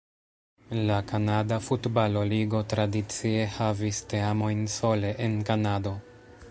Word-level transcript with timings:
La 0.91 0.95
Kanada 1.11 1.59
Futbalo-Ligo 1.65 2.63
tradicie 2.73 3.45
havis 3.59 4.01
teamojn 4.15 4.67
sole 4.79 5.15
en 5.27 5.39
Kanado. 5.51 5.97